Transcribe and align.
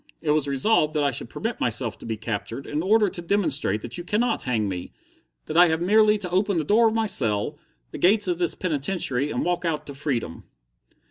It 0.19 0.31
was 0.31 0.47
resolved 0.47 0.95
that 0.95 1.03
I 1.03 1.11
should 1.11 1.29
permit 1.29 1.59
myself 1.59 1.99
to 1.99 2.07
be 2.07 2.17
captured, 2.17 2.65
in 2.65 2.81
order 2.81 3.07
to 3.07 3.21
demonstrate 3.21 3.83
that 3.83 3.99
you 3.99 4.03
cannot 4.03 4.41
hang 4.41 4.67
me, 4.67 4.93
that 5.45 5.55
I 5.55 5.67
have 5.67 5.79
merely 5.83 6.17
to 6.17 6.29
open 6.31 6.57
the 6.57 6.63
door 6.63 6.87
of 6.87 6.95
my 6.95 7.05
cell, 7.05 7.59
the 7.91 7.99
gates 7.99 8.27
of 8.27 8.39
this 8.39 8.55
penitentiary, 8.55 9.29
and 9.29 9.45
walk 9.45 9.63
out 9.63 9.85
to 9.85 9.93
freedom." 9.93 10.45